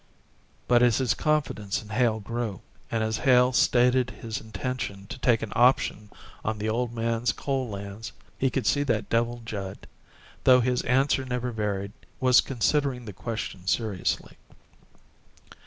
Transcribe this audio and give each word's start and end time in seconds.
But 0.67 0.81
as 0.81 0.97
his 0.97 1.13
confidence 1.13 1.83
in 1.83 1.89
Hale 1.89 2.19
grew 2.19 2.61
and 2.89 3.03
as 3.03 3.17
Hale 3.17 3.53
stated 3.53 4.09
his 4.09 4.41
intention 4.41 5.05
to 5.05 5.19
take 5.19 5.43
an 5.43 5.53
option 5.55 6.09
on 6.43 6.57
the 6.57 6.67
old 6.67 6.91
man's 6.91 7.31
coal 7.31 7.69
lands, 7.69 8.11
he 8.39 8.49
could 8.49 8.65
see 8.65 8.81
that 8.81 9.09
Devil 9.11 9.43
Judd, 9.45 9.85
though 10.43 10.59
his 10.61 10.81
answer 10.85 11.23
never 11.23 11.51
varied, 11.51 11.91
was 12.19 12.41
considering 12.41 13.05
the 13.05 13.13
question 13.13 13.67
seriously. 13.67 14.37